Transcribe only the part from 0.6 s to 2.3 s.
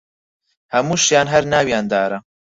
هەمووشیان هەر ناویان دارە